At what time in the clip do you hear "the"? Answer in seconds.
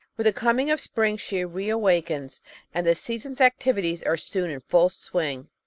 0.25-0.33, 2.87-2.95